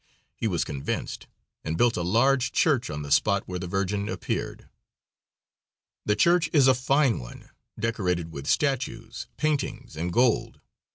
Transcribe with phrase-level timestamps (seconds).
[0.35, 1.27] He was convinced,
[1.63, 4.67] and built a large church on the spot where the Virgin appeared.
[6.07, 10.59] The church is a fine one, decorated with statues, paintings and gold.